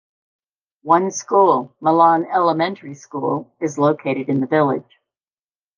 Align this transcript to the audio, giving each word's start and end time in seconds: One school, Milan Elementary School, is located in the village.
One 0.81 1.11
school, 1.11 1.75
Milan 1.79 2.25
Elementary 2.25 2.95
School, 2.95 3.53
is 3.59 3.77
located 3.77 4.29
in 4.29 4.39
the 4.39 4.47
village. 4.47 4.99